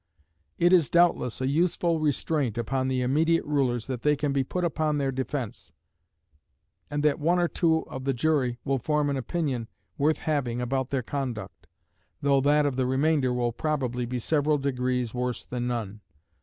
It 0.57 0.73
is 0.73 0.89
doubtless 0.89 1.41
a 1.41 1.47
useful 1.47 1.99
restraint 1.99 2.57
upon 2.57 2.87
the 2.87 3.03
immediate 3.03 3.45
rulers 3.45 3.85
that 3.85 4.01
they 4.01 4.15
can 4.15 4.33
be 4.33 4.43
put 4.43 4.63
upon 4.63 4.97
their 4.97 5.11
defense, 5.11 5.73
and 6.89 7.03
that 7.03 7.19
one 7.19 7.37
or 7.37 7.47
two 7.47 7.85
of 7.87 8.05
the 8.05 8.13
jury 8.15 8.57
will 8.65 8.79
form 8.79 9.11
an 9.11 9.15
opinion 9.17 9.67
worth 9.99 10.17
having 10.21 10.59
about 10.59 10.89
their 10.89 11.03
conduct, 11.03 11.67
though 12.19 12.41
that 12.41 12.65
of 12.65 12.77
the 12.77 12.87
remainder 12.87 13.31
will 13.31 13.51
probably 13.53 14.07
be 14.07 14.17
several 14.17 14.57
degrees 14.57 15.13
worse 15.13 15.45
than 15.45 15.67
none. 15.67 16.01